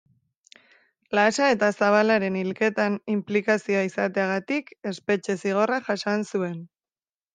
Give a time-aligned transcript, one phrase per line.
[1.17, 6.57] Lasa eta Zabalaren hilketan inplikazioa izateagatik, espetxe zigorra jasan zuen.